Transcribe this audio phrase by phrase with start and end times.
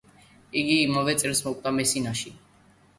[0.61, 2.39] იგი იმავე წელს მოკვდა მესინაში.